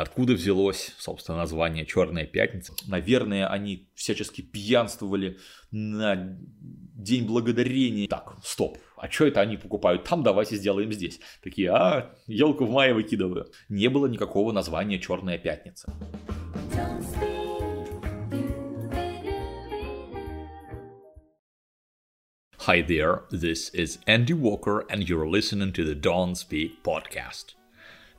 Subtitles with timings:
[0.00, 2.72] откуда взялось, собственно, название «Черная пятница».
[2.86, 5.38] Наверное, они всячески пьянствовали
[5.70, 6.38] на
[6.94, 8.08] День Благодарения.
[8.08, 11.20] Так, стоп, а что это они покупают там, давайте сделаем здесь.
[11.42, 13.50] Такие, а, елку в мае выкидываю.
[13.68, 15.92] Не было никакого названия «Черная пятница».
[22.66, 27.59] Hi there, this is Andy Walker, and you're listening to the Don't Speak podcast.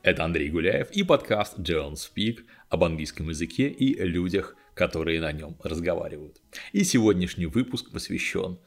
[0.02, 5.56] Это Андрей Гуляев и подкаст Don't Speak об английском языке и людях, которые на нем
[5.62, 6.40] разговаривают.
[6.72, 8.58] И сегодняшний выпуск посвящен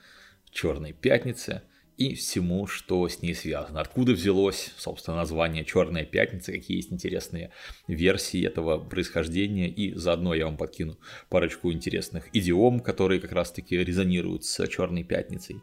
[0.50, 1.64] Черной пятнице
[1.98, 3.82] и всему, что с ней связано.
[3.82, 7.52] Откуда взялось, собственно, название Черная пятница, какие есть интересные
[7.90, 10.98] версии этого происхождения, и заодно я вам подкину
[11.30, 15.62] парочку интересных идиом, которые как раз-таки резонируют с Черной пятницей.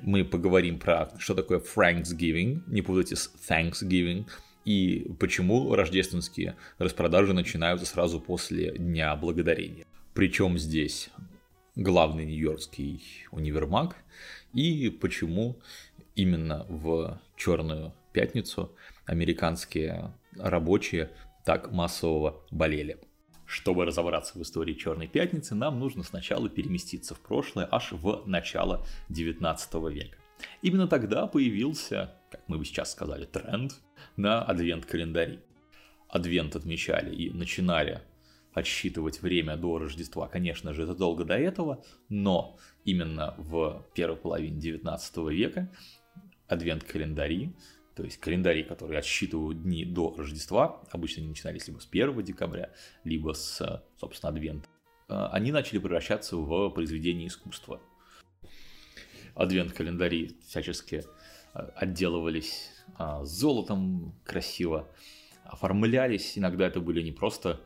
[0.00, 4.24] Мы поговорим про что такое Thanksgiving, не путайте с Thanksgiving,
[4.64, 9.86] и почему рождественские распродажи начинаются сразу после Дня Благодарения.
[10.14, 11.10] Причем здесь
[11.74, 13.96] главный нью-йоркский универмаг
[14.52, 15.58] и почему
[16.14, 18.72] именно в Черную пятницу
[19.06, 21.10] американские рабочие
[21.44, 22.98] так массово болели.
[23.46, 28.86] Чтобы разобраться в истории Черной пятницы, нам нужно сначала переместиться в прошлое, аж в начало
[29.08, 30.21] 19 века.
[30.62, 33.74] Именно тогда появился, как мы бы сейчас сказали, тренд
[34.16, 35.40] на адвент-календари.
[36.08, 38.02] Адвент отмечали и начинали
[38.52, 45.16] отсчитывать время до Рождества, конечно же, задолго до этого, но именно в первой половине 19
[45.30, 45.70] века
[46.48, 47.54] адвент-календари,
[47.96, 52.70] то есть календари, которые отсчитывают дни до Рождества, обычно они начинались либо с 1 декабря,
[53.04, 54.68] либо с, собственно, адвента,
[55.08, 57.80] э, они начали превращаться в произведение искусства.
[59.34, 61.04] Адвент-календари всячески
[61.54, 64.88] э, отделывались а, золотом красиво
[65.44, 66.38] оформлялись.
[66.38, 67.60] Иногда это были не просто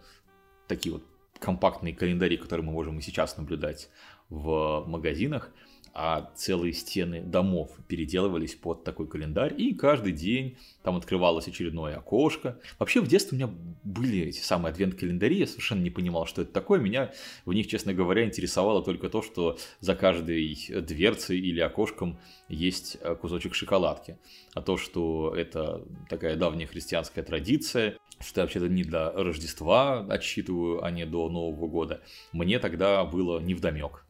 [0.69, 1.05] такие вот
[1.39, 3.91] компактные календари, которые мы можем и сейчас наблюдать
[4.30, 5.52] в магазинах,
[5.98, 12.60] а целые стены домов переделывались под такой календарь, и каждый день там открывалось очередное окошко.
[12.78, 16.53] Вообще в детстве у меня были эти самые адвент-календари, я совершенно не понимал, что это
[16.53, 16.81] такое.
[16.81, 17.15] Меня
[17.47, 22.19] в них, честно говоря, интересовало только то, что за каждой дверцей или окошком
[22.50, 24.19] есть э, кусочек шоколадки.
[24.53, 30.84] А то, что это такая давняя христианская традиция, что я вообще-то не для Рождества отсчитываю,
[30.84, 34.03] а не до Нового года, мне тогда было невдомек.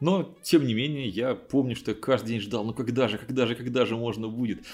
[0.00, 3.46] Но, тем не менее, я помню, что я каждый день ждал, ну когда же, когда
[3.46, 4.64] же, когда же можно будет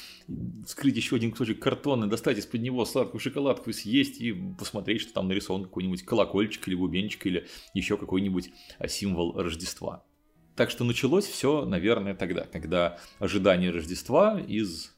[0.65, 5.15] вскрыть еще один кусочек картона, достать из-под него сладкую шоколадку и съесть, и посмотреть, что
[5.15, 10.05] там нарисован какой-нибудь колокольчик или бубенчик, или еще какой-нибудь а, символ Рождества.
[10.55, 14.95] Так что началось все, наверное, тогда, когда ожидание Рождества из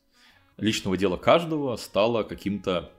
[0.58, 2.92] личного дела каждого стало каким-то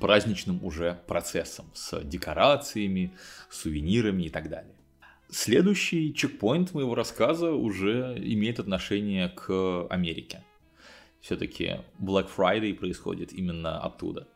[0.00, 3.12] праздничным уже процессом с декорациями,
[3.48, 4.74] сувенирами и так далее.
[5.34, 10.44] Следующий чекпоинт моего рассказа уже имеет отношение к Америке.
[11.22, 14.28] Все-таки Black Friday происходит именно оттуда.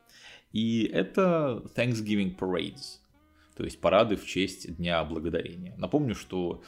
[0.54, 3.00] И это Thanksgiving Parades,
[3.58, 5.74] то есть парады в честь Дня Благодарения.
[5.76, 6.62] Напомню, что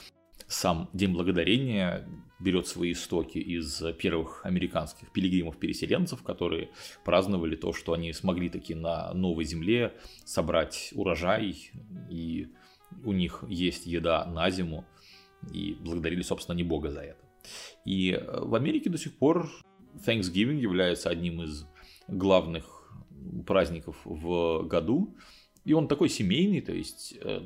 [0.47, 2.07] сам День Благодарения
[2.39, 6.69] берет свои истоки из первых американских пилигримов-переселенцев, которые
[7.03, 9.95] праздновали то, что они смогли таки на новой земле
[10.27, 11.71] собрать урожай
[12.11, 12.49] и
[13.05, 14.85] у них есть еда на зиму,
[15.53, 17.25] и благодарили, собственно, не Бога за это.
[17.85, 19.49] И э, в Америке до сих пор
[20.07, 21.67] Thanksgiving является одним из
[22.09, 22.93] главных
[23.47, 25.15] праздников в году.
[25.65, 27.43] И он такой семейный, то есть э,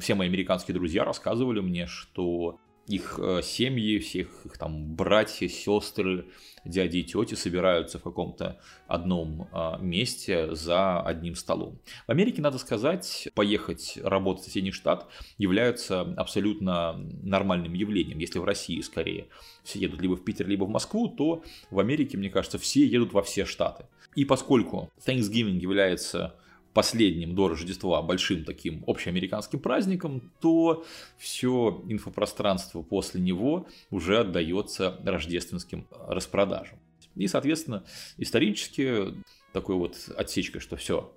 [0.00, 2.58] все мои американские друзья рассказывали мне, что
[2.90, 6.26] их э, семьи, всех их там братья, сестры,
[6.64, 11.78] дяди и тети собираются в каком-то одном а, месте за одним столом.
[12.06, 15.08] В Америке, надо сказать, поехать работать в соседний штат
[15.38, 18.18] является абсолютно нормальным явлением.
[18.18, 19.28] Если в России скорее
[19.62, 23.12] все едут либо в Питер, либо в Москву, то в Америке, мне кажется, все едут
[23.12, 23.86] во все штаты.
[24.14, 26.34] И поскольку Thanksgiving является
[26.72, 30.84] последним до Рождества большим таким общеамериканским праздником, то
[31.18, 36.78] все инфопространство после него уже отдается рождественским распродажам.
[37.16, 37.84] И, соответственно,
[38.18, 39.14] исторически
[39.52, 41.12] такой вот отсечка, что все,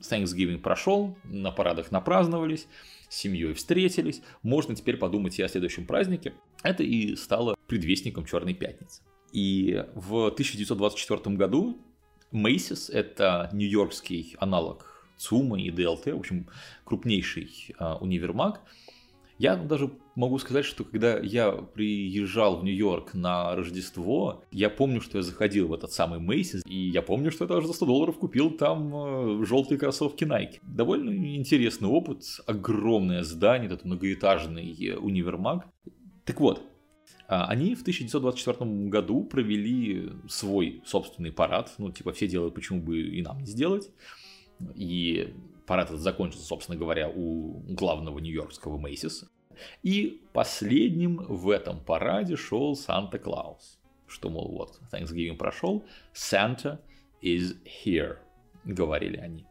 [0.00, 2.66] Thanksgiving прошел, на парадах напраздновались,
[3.08, 6.34] с семьей встретились, можно теперь подумать и о следующем празднике.
[6.62, 9.02] Это и стало предвестником Черной Пятницы.
[9.32, 11.78] И в 1924 году
[12.32, 16.48] Macy's, это нью-йоркский аналог ЦУМа и ДЛТ, в общем,
[16.84, 18.60] крупнейший а, универмаг,
[19.38, 25.18] Я даже могу сказать, что когда я приезжал в Нью-Йорк на Рождество, я помню, что
[25.18, 28.18] я заходил в этот самый Мейсис, и я помню, что я даже за 100 долларов
[28.18, 30.60] купил там э, желтые кроссовки Nike.
[30.62, 35.66] Довольно интересный опыт, огромное здание, этот многоэтажный универмаг.
[36.24, 36.62] Так вот,
[37.26, 41.72] а, они в 1924 году провели свой собственный парад.
[41.78, 43.90] Ну, типа, все делают, почему бы и нам не сделать.
[44.74, 45.34] И
[45.66, 49.28] парад этот закончился, собственно говоря, у главного нью-йоркского Мейсиса.
[49.82, 53.78] И последним в этом параде шел Санта-Клаус.
[54.06, 56.78] Что, мол, вот, Thanksgiving прошел, Santa
[57.22, 58.18] is here,
[58.64, 59.46] говорили они.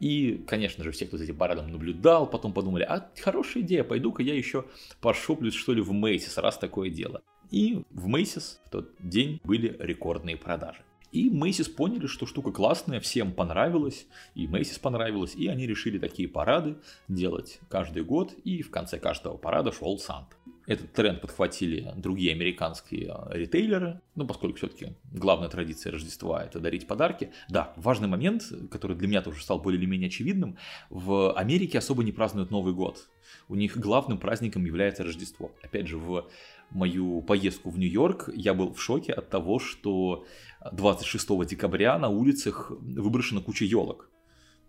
[0.00, 4.22] И, конечно же, все, кто за этим парадом наблюдал, потом подумали, а хорошая идея, пойду-ка
[4.22, 4.64] я еще
[5.00, 7.22] пошоплюсь, что ли, в Мейсис, раз такое дело.
[7.50, 10.82] И в Мейсис в тот день были рекордные продажи.
[11.12, 16.26] И Мейсис поняли, что штука классная, всем понравилась, и Мейсис понравилось, и они решили такие
[16.26, 16.76] парады
[17.06, 20.34] делать каждый год, и в конце каждого парада шел Санта.
[20.66, 26.86] Этот тренд подхватили другие американские а, ритейлеры, ну, поскольку все-таки главная традиция Рождества– это дарить
[26.86, 27.32] подарки.
[27.48, 30.56] Да, важный момент, который для меня тоже стал более или менее очевидным,
[30.88, 33.08] в Америке особо не празднуют Новый год.
[33.48, 35.50] У них главным праздником является Рождество.
[35.62, 36.28] Опять же, в
[36.70, 40.24] мою поездку в Нью-Йорк я был в шоке от того, что
[40.70, 44.08] 26 декабря на улицах выброшена куча елок.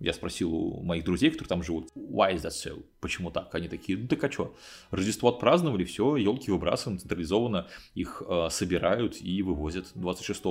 [0.04, 2.84] Я спросил у моих друзей, которые там живут, why is that so?
[3.00, 3.56] Почему так?
[3.56, 4.54] Они такие, ну так а что?
[4.92, 10.44] Рождество отпраздновали, все, елки выбрасываем централизованно, их э, собирают и вывозят 26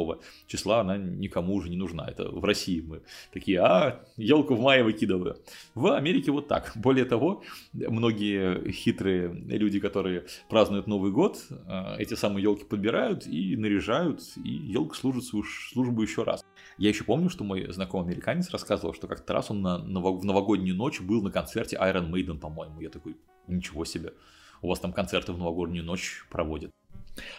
[0.46, 2.08] числа, она никому уже не нужна.
[2.08, 5.36] Это в России мы такие, а, елку в мае выкидываю.
[5.74, 6.72] В Америке вот так.
[6.74, 7.42] Более того,
[7.74, 14.48] многие хитрые люди, которые празднуют Новый год, э, эти самые елки подбирают и наряжают, и
[14.48, 16.42] елка служит свою службу еще раз.
[16.78, 20.76] Я еще помню, что мой знакомый американец рассказывал, что как-то раз он на, в новогоднюю
[20.76, 22.80] ночь был на концерте Iron Maiden, по-моему.
[22.80, 23.16] Я такой,
[23.46, 24.14] ничего себе,
[24.62, 26.70] у вас там концерты в новогоднюю ночь проводят.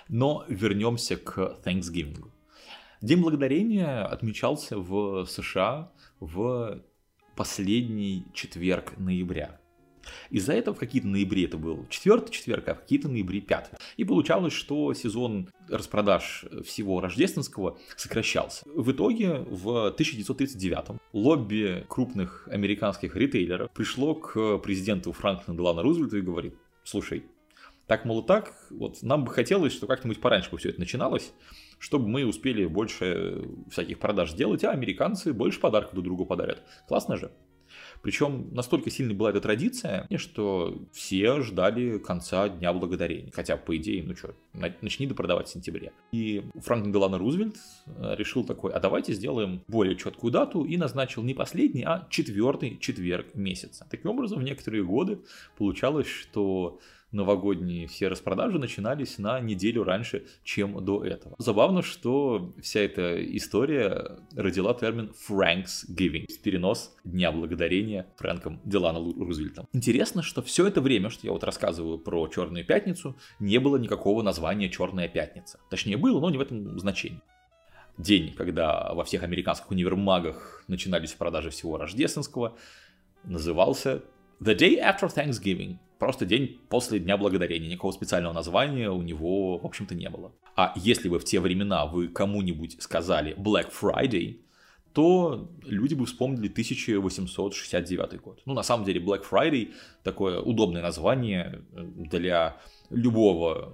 [0.07, 2.29] Но вернемся к Thanksgiving.
[3.01, 6.81] День благодарения отмечался в США в
[7.35, 9.59] последний четверг ноября.
[10.29, 13.77] Из-за этого в какие-то ноябре это был четвертый четверг, а в какие-то ноябре пятый.
[13.97, 18.65] И получалось, что сезон распродаж всего рождественского сокращался.
[18.65, 26.21] В итоге в 1939 лобби крупных американских ритейлеров пришло к президенту Франклина Делана Рузвельту и
[26.21, 27.23] говорит, слушай,
[27.87, 31.33] так, мол, так, вот нам бы хотелось, что как-нибудь пораньше бы все это начиналось,
[31.79, 36.63] чтобы мы успели больше всяких продаж делать, а американцы больше подарков друг другу подарят.
[36.87, 37.31] Классно же.
[38.03, 43.31] Причем настолько сильной была эта традиция, что все ждали конца Дня Благодарения.
[43.31, 44.35] Хотя, по идее, ну что,
[44.81, 45.93] начни допродавать в сентябре.
[46.11, 47.55] И Франклин Делано Рузвельт
[47.85, 52.77] э, решил такой, а давайте сделаем более четкую дату и назначил не последний, а четвертый
[52.77, 53.87] четверг месяца.
[53.89, 55.19] Таким образом, в некоторые годы
[55.57, 56.79] получалось, что
[57.13, 61.35] новогодние все распродажи начинались на неделю раньше, чем до этого.
[61.37, 69.67] Забавно, что вся эта история родила термин Frank's Giving, перенос Дня Благодарения Фрэнком Делана Рузвельтом.
[69.73, 74.21] Интересно, что все это время, что я вот рассказываю про Черную Пятницу, не было никакого
[74.21, 75.59] названия Черная Пятница.
[75.69, 77.21] Точнее, было, но не в этом значении
[77.97, 82.57] день, когда во всех американских универмагах начинались продажи всего рождественского,
[83.23, 84.03] назывался
[84.39, 87.69] The Day After Thanksgiving, просто день после Дня Благодарения.
[87.69, 90.33] Никакого специального названия у него, в общем-то, не было.
[90.53, 94.41] А если бы в те времена вы кому-нибудь сказали Black Friday,
[94.93, 98.41] то люди бы вспомнили 1869 год.
[98.45, 99.71] Ну, на самом деле, Black Friday
[100.03, 102.57] такое удобное название для
[102.89, 103.73] любого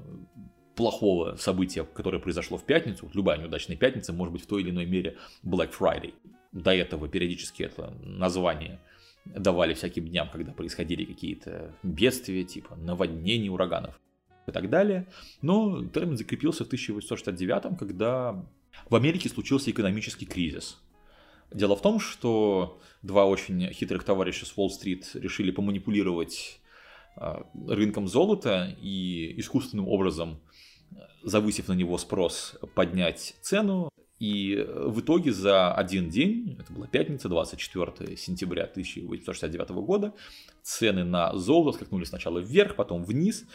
[0.76, 4.86] плохого события, которое произошло в пятницу, любая неудачная пятница может быть в той или иной
[4.86, 6.14] мере Black Friday.
[6.52, 8.80] До этого периодически это название
[9.26, 14.00] давали всяким дням, когда происходили какие-то бедствия, типа наводнений, ураганов
[14.48, 15.08] и так далее.
[15.42, 18.46] Но термин закрепился в 1869, когда
[18.90, 20.82] в Америке случился экономический кризис.
[21.52, 26.60] Дело в том, что два очень хитрых товарища с Уолл-стрит решили поманипулировать
[27.16, 30.40] а, рынком золота и искусственным образом,
[31.24, 36.88] завысив на него спрос, поднять цену и э, в итоге за один день, это была
[36.88, 40.14] пятница, 24 сентября 1869 года,
[40.62, 43.46] цены на золото скакнули сначала вверх, потом вниз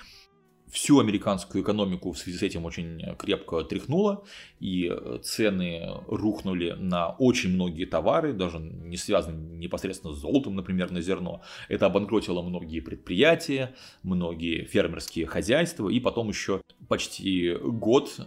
[0.75, 4.25] всю американскую экономику в связи с этим очень крепко тряхнуло,
[4.59, 10.91] и э, цены рухнули на очень многие товары, даже не связанные непосредственно с золотом, например,
[10.91, 11.43] на зерно.
[11.69, 18.25] Это обанкротило многие предприятия, многие фермерские хозяйства, и потом еще почти год э,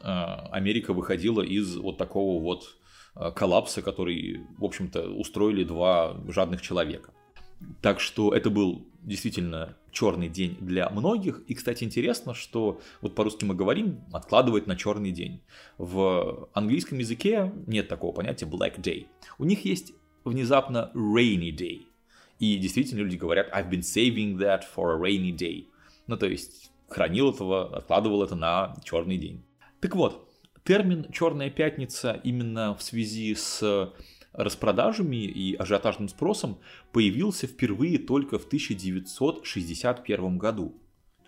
[0.52, 2.78] Америка выходила из вот такого вот
[3.18, 7.12] э, коллапса, который, в общем-то, устроили два жадных человека.
[7.82, 11.42] Так что это был действительно черный день для многих.
[11.48, 15.42] И, кстати, интересно, что вот по-русски мы говорим откладывать на черный день.
[15.78, 19.08] В английском языке нет такого понятия black day.
[19.40, 21.86] У них есть внезапно rainy day.
[22.40, 25.68] И действительно люди говорят I've been saving that for a rainy day.
[26.06, 29.44] Ну, то есть хранил этого, откладывал это на черный день.
[29.80, 30.30] Так вот,
[30.64, 33.92] термин «черная пятница» именно в связи с
[34.38, 36.60] распродажами и ажиотажным спросом
[36.94, 40.76] появился впервые только в 1961 году.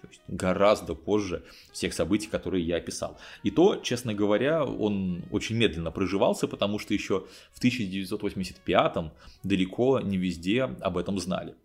[0.01, 3.17] То есть гораздо позже всех событий, которые я описал.
[3.43, 9.11] И то, честно говоря, он очень медленно проживался, потому что еще в 1985
[9.43, 11.55] далеко не везде об этом знали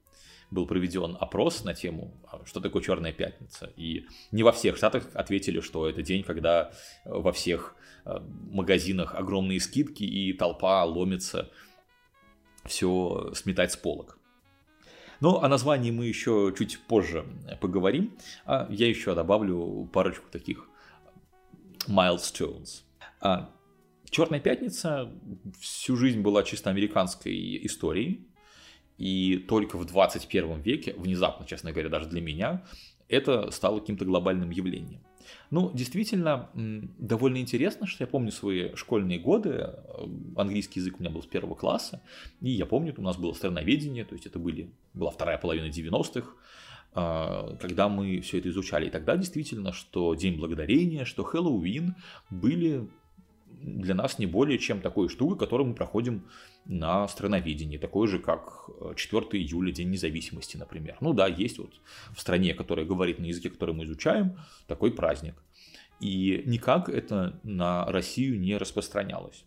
[0.55, 3.73] был проведен опрос на тему, а, что такое Черная пятница.
[3.77, 6.71] И не во всех штатах ответили, что это день, когда
[7.05, 8.19] э, во всех э,
[8.51, 11.51] магазинах огромные скидки и толпа ломится
[12.65, 14.19] все сметать с полок.
[15.21, 17.27] Но о названии мы еще чуть позже
[17.61, 18.17] поговорим.
[18.47, 20.69] А я еще добавлю парочку таких
[21.89, 22.83] milestones.
[23.21, 23.51] А
[24.11, 25.11] Черная пятница
[25.59, 28.29] всю жизнь была чисто американской историей.
[28.99, 32.65] И только в 21 веке, внезапно, честно говоря, даже для меня,
[33.09, 35.01] это стало каким-то глобальным явлением.
[35.51, 41.11] Ну, действительно, довольно интересно, что я помню свои школьные годы, э, английский язык у меня
[41.11, 42.03] был с первого класса,
[42.41, 46.29] и я помню, у нас было страноведение, то есть это были, была вторая половина 90-х,
[46.95, 48.87] э, когда мы все это изучали.
[48.87, 51.95] И тогда действительно, что День Благодарения, что Хэллоуин
[52.31, 52.89] были
[53.61, 56.25] для нас не более чем такой штукой, которую мы проходим
[56.65, 60.97] на страновидении, такой же, как 4 э, июля, День независимости, например.
[61.01, 61.73] Ну да, есть вот
[62.15, 65.35] в стране, которая говорит на языке, который мы изучаем, такой праздник.
[66.01, 69.45] И никак это на Россию не распространялось.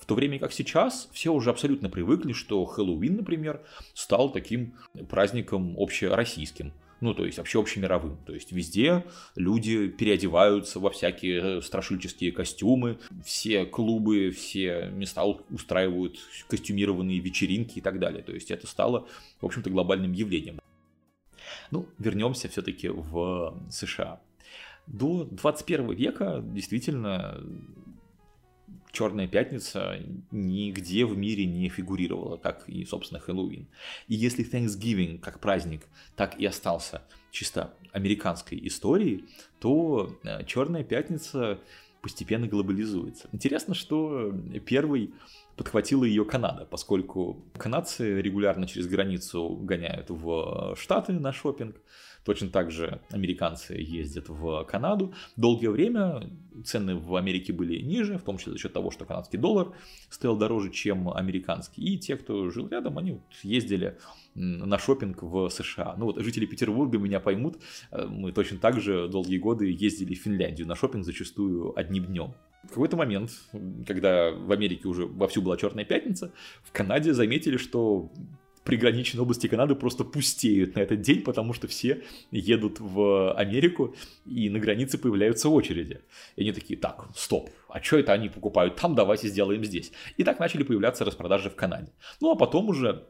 [0.00, 3.60] В то время как сейчас все уже абсолютно привыкли, что Хэллоуин, например,
[3.92, 4.74] стал таким
[5.08, 8.16] праздником общероссийским ну, то есть вообще общемировым.
[8.26, 9.04] То есть везде
[9.36, 17.98] люди переодеваются во всякие страшильческие костюмы, все клубы, все места устраивают костюмированные вечеринки и так
[17.98, 18.22] далее.
[18.22, 19.06] То есть это стало,
[19.40, 20.60] в общем-то, глобальным явлением.
[21.70, 24.20] Ну, вернемся все-таки в США.
[24.86, 27.40] До 21 века действительно
[28.94, 29.98] Черная пятница
[30.30, 33.66] нигде в мире не фигурировала, так и, собственно, Хэллоуин.
[34.06, 35.82] И если Thanksgiving как праздник
[36.14, 39.24] так и остался чисто американской историей,
[39.58, 41.58] то э, Черная пятница
[42.02, 43.28] постепенно глобализуется.
[43.32, 44.32] Интересно, что
[44.64, 45.12] первый
[45.56, 51.76] подхватила ее Канада, поскольку канадцы регулярно через границу гоняют в Штаты на шопинг,
[52.24, 55.14] Точно так же американцы ездят в Канаду.
[55.36, 56.30] Долгое время
[56.64, 59.72] цены в Америке были ниже, в том числе за счет того, что канадский доллар
[60.08, 61.82] стоил дороже, чем американский.
[61.82, 63.98] И те, кто жил рядом, они ездили
[64.34, 65.94] на шопинг в США.
[65.98, 67.58] Ну вот жители Петербурга меня поймут,
[67.90, 72.34] э, мы точно так же долгие годы ездили в Финляндию на шопинг зачастую одним днем.
[72.64, 73.30] В какой-то момент,
[73.86, 78.10] когда в Америке уже вовсю была Черная пятница, в Канаде заметили, что
[78.64, 83.94] приграничные области Канады просто пустеют на этот день, потому что все едут в Америку,
[84.26, 86.00] и на границе появляются очереди.
[86.36, 89.92] И они такие, так, стоп, а что это они покупают там, давайте сделаем здесь.
[90.16, 91.92] И так начали появляться распродажи в Канаде.
[92.20, 93.04] Ну а потом уже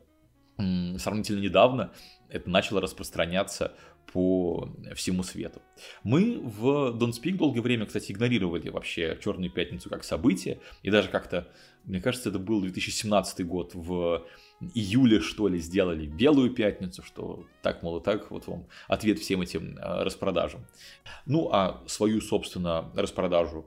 [0.57, 1.93] сравнительно недавно
[2.29, 3.75] это начало распространяться
[4.13, 5.61] по всему свету.
[6.03, 11.09] Мы в Don't Speak долгое время, кстати, игнорировали вообще Черную пятницу как событие, и даже
[11.09, 11.49] как-то,
[11.85, 14.25] мне кажется, это был 2017 год, в
[14.75, 19.77] июле, что ли, сделали Белую пятницу, что так, мол, так, вот вам ответ всем этим
[19.81, 20.67] а, распродажам.
[21.27, 23.67] Ну, а свою, собственно, распродажу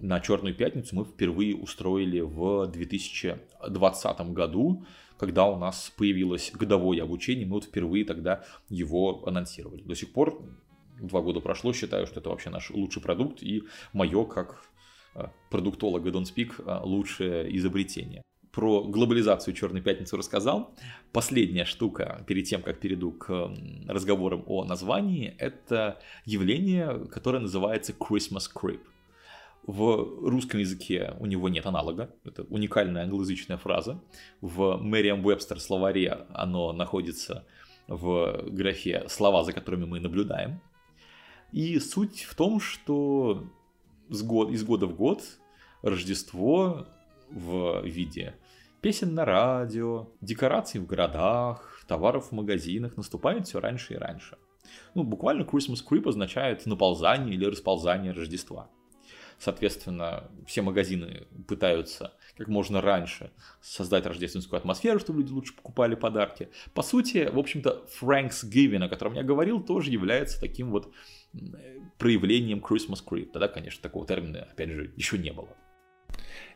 [0.00, 4.84] на Черную пятницу мы впервые устроили в 2020 году,
[5.22, 9.80] когда у нас появилось годовое обучение, мы вот впервые тогда его анонсировали.
[9.82, 10.42] До сих пор,
[11.00, 13.62] два года прошло, считаю, что это вообще наш лучший продукт и
[13.92, 14.64] мое, как
[15.14, 20.74] а, продуктолога Don't Speak, а, лучшее изобретение про глобализацию Черной пятницы рассказал.
[21.12, 23.54] Последняя штука перед тем, как перейду к
[23.86, 28.80] разговорам о названии, это явление, которое называется Christmas Creep.
[29.64, 34.02] В русском языке у него нет аналога, это уникальная англоязычная фраза.
[34.40, 37.46] В Merriam-Webster словаре оно находится
[37.86, 40.60] в графе «слова, за которыми мы наблюдаем».
[41.52, 43.44] И суть в том, что
[44.08, 45.22] из года в год
[45.82, 46.86] Рождество
[47.30, 48.34] в виде
[48.80, 54.38] песен на радио, декораций в городах, товаров в магазинах наступает все раньше и раньше.
[54.94, 58.70] Ну, буквально Christmas Creep означает наползание или расползание Рождества.
[59.42, 66.50] Соответственно, все магазины пытаются как можно раньше, создать рождественскую атмосферу, чтобы люди лучше покупали подарки.
[66.74, 70.92] По сути, в общем-то, Thanksgiving, о котором я говорил, тоже является таким вот
[71.98, 73.32] проявлением Christmas Creep.
[73.32, 75.48] Тогда, конечно, такого термина, опять же, еще не было.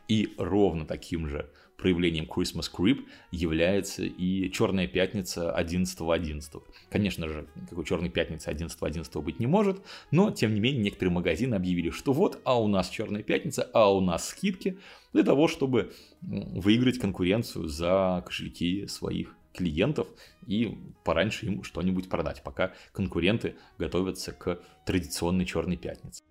[0.07, 5.97] И ровно таким же проявлением Christmas Creep является и Черная Пятница 11.11.
[5.99, 6.63] .11.
[6.89, 9.81] Конечно же, какой Черной Пятницы 11.11 .11 быть не может,
[10.11, 13.93] но, тем не менее, некоторые магазины объявили, что вот, а у нас Черная Пятница, а
[13.93, 14.77] у нас скидки,
[15.13, 20.07] для того, чтобы выиграть конкуренцию за кошельки своих клиентов
[20.45, 26.23] и пораньше им что-нибудь продать, пока конкуренты готовятся к традиционной Черной Пятнице.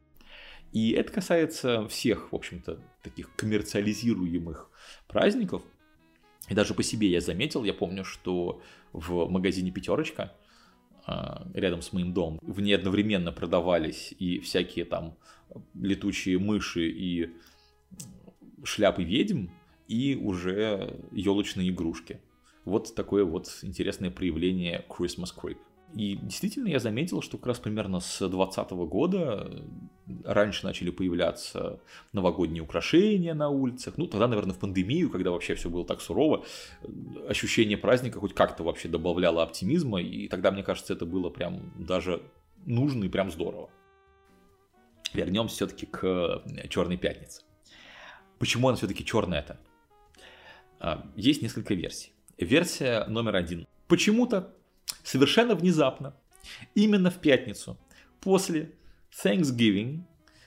[0.72, 4.70] И это касается всех, в общем-то, таких коммерциализируемых
[5.08, 5.62] праздников.
[6.48, 10.32] И даже по себе я заметил, я помню, что в магазине «Пятерочка»
[11.06, 15.16] а, рядом с моим домом в ней одновременно продавались и всякие там
[15.74, 17.30] летучие мыши и
[18.64, 19.48] шляпы ведьм,
[19.88, 22.20] и уже елочные игрушки.
[22.64, 25.58] Вот такое вот интересное проявление Christmas Creep.
[25.96, 29.64] И действительно я заметил, что как раз примерно с 2020 года
[30.24, 31.80] раньше начали появляться
[32.12, 33.96] новогодние украшения на улицах.
[33.96, 36.44] Ну, тогда, наверное, в пандемию, когда вообще все было так сурово,
[37.26, 40.02] ощущение праздника хоть как-то вообще добавляло оптимизма.
[40.02, 42.22] И тогда, мне кажется, это было прям даже
[42.66, 43.70] нужно и прям здорово.
[45.14, 47.40] Вернемся все-таки к Черной пятнице.
[48.38, 49.58] Почему она все-таки черная-то?
[50.78, 52.12] А, есть несколько версий.
[52.36, 53.66] Версия номер один.
[53.88, 54.54] Почему-то
[55.02, 56.14] совершенно внезапно,
[56.74, 57.78] именно в пятницу,
[58.20, 58.72] после
[59.24, 60.00] Thanksgiving,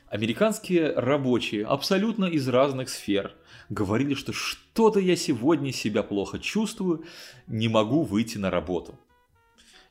[0.07, 3.35] американские рабочие абсолютно из разных сфер
[3.69, 7.05] говорили, что что-то я сегодня себя плохо чувствую,
[7.47, 8.99] не могу выйти на работу.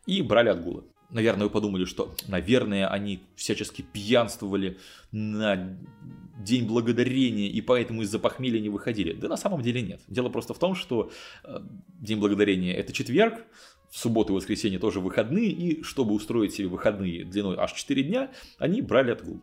[0.07, 0.85] И брали отгулы.
[1.11, 4.78] Наверное, вы подумали, что, наверное, они всячески пьянствовали
[5.11, 5.78] на
[6.38, 9.14] День Благодарения, и поэтому из-за похмелья не выходили.
[9.14, 10.00] Да на самом деле нет.
[10.07, 11.11] Дело просто в том, что
[11.45, 11.61] э,
[11.99, 13.45] День Благодарения– это четверг,
[13.90, 18.30] в субботу и воскресенье тоже выходные, и чтобы устроить себе выходные длиной аж 4 дня,
[18.59, 19.40] они брали отгул.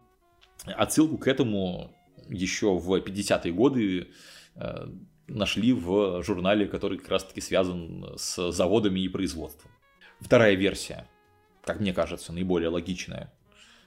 [0.66, 1.96] Отсылку к этому
[2.30, 4.08] еще в 50-е годы
[4.56, 4.88] э,
[5.28, 9.72] нашли в журнале, который как раз-таки связан с заводами и производством.
[10.20, 11.08] Вторая версия,
[11.64, 13.34] как мне кажется, наиболее логичная,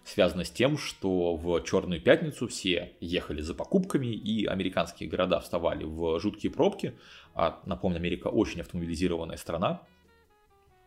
[0.05, 5.85] связана с тем, что в Черную пятницу все ехали за покупками, и американские города вставали
[5.85, 6.94] в жуткие пробки.
[7.35, 9.83] А, напомню, Америка очень автомобилизированная страна,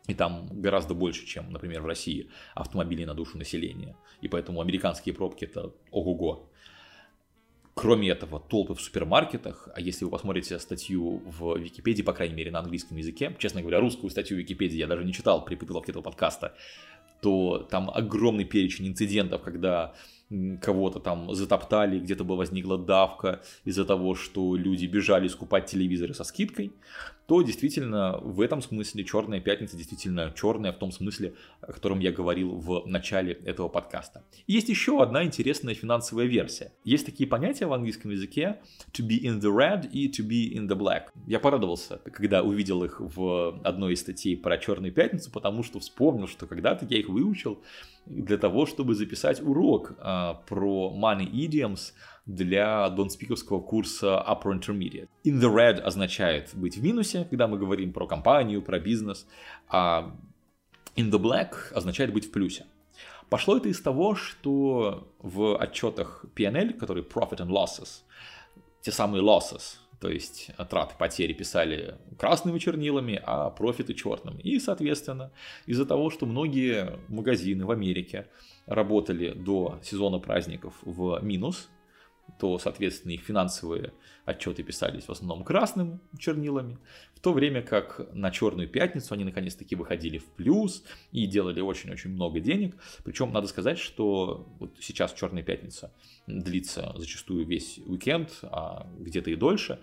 [0.07, 3.95] и там гораздо больше, чем, например, в России автомобилей на душу населения.
[4.21, 6.49] И поэтому американские пробки это ого-го.
[7.73, 12.51] Кроме этого, толпы в супермаркетах, а если вы посмотрите статью в Википедии, по крайней мере
[12.51, 15.91] на английском языке, честно говоря, русскую статью в Википедии я даже не читал при подготовке
[15.91, 16.53] этого подкаста,
[17.21, 19.93] то там огромный перечень инцидентов, когда
[20.61, 26.23] кого-то там затоптали, где-то бы возникла давка из-за того, что люди бежали скупать телевизоры со
[26.23, 26.71] скидкой,
[27.27, 32.11] то действительно в этом смысле Черная пятница действительно черная в том смысле, о котором я
[32.11, 34.23] говорил в начале этого подкаста.
[34.47, 36.73] И есть еще одна интересная финансовая версия.
[36.83, 38.59] Есть такие понятия в английском языке
[38.91, 41.03] to be in the red и to be in the black.
[41.25, 46.27] Я порадовался, когда увидел их в одной из статей про Черную пятницу, потому что вспомнил,
[46.27, 47.61] что когда-то я их выучил
[48.05, 51.93] для того, чтобы записать урок а, про money idioms
[52.25, 55.07] для донспиковского курса Upper Intermediate.
[55.23, 59.27] In the red означает быть в минусе, когда мы говорим про компанию, про бизнес,
[59.67, 60.15] а
[60.95, 62.65] in the black означает быть в плюсе.
[63.29, 68.01] Пошло это из того, что в отчетах P&L, которые Profit and Losses,
[68.81, 74.41] те самые losses, то есть траты, потери писали красными чернилами, а профиты черными.
[74.41, 75.31] И, соответственно,
[75.67, 78.27] из-за того, что многие магазины в Америке
[78.65, 81.69] работали до сезона праздников в минус,
[82.41, 83.93] то, соответственно, их финансовые
[84.25, 86.79] отчеты писались в основном красным чернилами,
[87.13, 92.09] в то время как на Черную Пятницу они наконец-таки выходили в плюс и делали очень-очень
[92.09, 92.75] много денег.
[93.03, 95.93] Причем надо сказать, что вот сейчас Черная Пятница
[96.25, 99.79] длится зачастую весь уикенд, а где-то и дольше.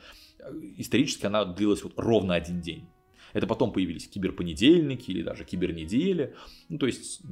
[0.79, 2.89] Исторически она длилась вот ровно один день.
[3.33, 6.35] Это потом появились киберпонедельники или даже кибернедели.
[6.69, 7.23] Ну, то есть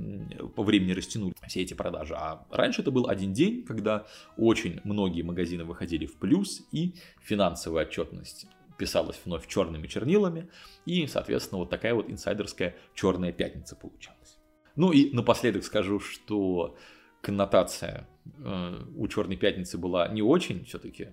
[0.55, 2.15] по времени растянули все эти продажи.
[2.15, 4.07] А раньше это был один день, когда
[4.37, 8.47] очень многие магазины выходили в плюс и финансовая отчетность
[8.79, 10.49] писалась вновь черными чернилами.
[10.85, 14.39] И, соответственно, вот такая вот инсайдерская черная пятница получалась.
[14.77, 16.77] Ну и напоследок скажу, что
[17.23, 18.07] коннотация
[18.39, 21.09] э, у Черной Пятницы была не очень все-таки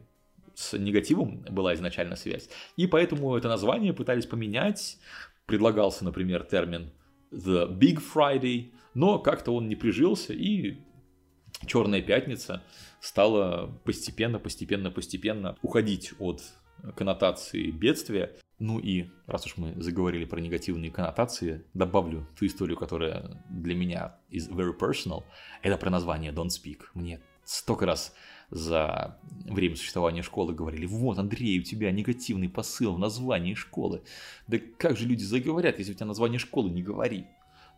[0.56, 2.50] с негативом была изначально связь.
[2.78, 4.98] И поэтому это название пытались поменять.
[5.46, 6.92] Предлагался, например, термин
[7.32, 10.78] The Big Friday, но как-то он не прижился, и
[11.66, 12.64] Черная пятница
[13.00, 16.42] стала постепенно, постепенно, постепенно уходить от
[16.96, 18.36] коннотации бедствия.
[18.60, 24.18] Ну и раз уж мы заговорили про негативные коннотации, добавлю ту историю, которая для меня
[24.30, 25.24] is very personal.
[25.62, 26.82] Это про название Don't Speak.
[26.94, 28.14] Мне столько раз
[28.50, 34.04] за время существования школы говорили, вот, Андрей, у тебя негативный посыл в названии школы.
[34.48, 37.26] Да как же люди заговорят, если у тебя название школы не говори?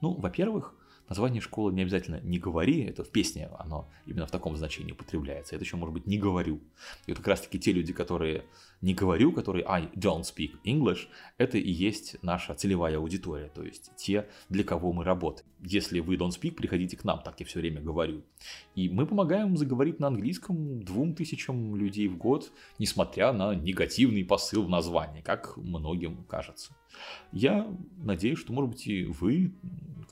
[0.01, 0.75] Ну, во-первых,
[1.07, 5.55] Название школы не обязательно «не говори», это в песне, оно именно в таком значении употребляется.
[5.55, 6.59] Это еще может быть «не говорю».
[7.05, 8.45] И вот как раз-таки те люди, которые
[8.81, 13.91] «не говорю», которые «I don't speak English», это и есть наша целевая аудитория, то есть
[13.95, 15.47] те, для кого мы работаем.
[15.61, 18.23] Если вы don't speak, приходите к нам, так я все время говорю.
[18.75, 24.63] И мы помогаем заговорить на английском двум тысячам людей в год, несмотря на негативный посыл
[24.63, 26.75] в названии, как многим кажется.
[27.31, 29.53] Я надеюсь, что, может быть, и вы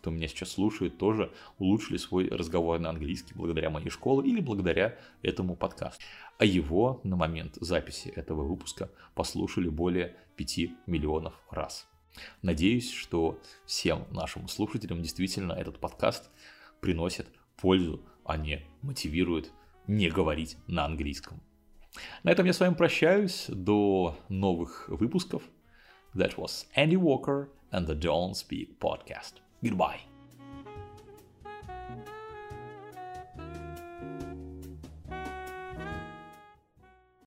[0.03, 4.97] кто меня сейчас слушает, тоже улучшили свой разговор на английский благодаря моей школе или благодаря
[5.21, 6.03] этому подкасту.
[6.37, 11.87] А его на момент записи этого выпуска послушали более 5 миллионов раз.
[12.41, 16.29] Надеюсь, что всем нашим слушателям действительно этот подкаст
[16.81, 19.53] приносит пользу, а не мотивирует
[19.87, 21.41] не говорить на английском.
[22.23, 23.45] На этом я с вами прощаюсь.
[23.47, 25.43] До новых выпусков.
[26.13, 29.42] That was Andy Walker and the Don't Speak podcast.
[29.63, 30.12] Goodbye.